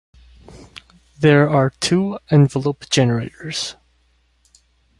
[1.19, 3.75] There are two envelope generators.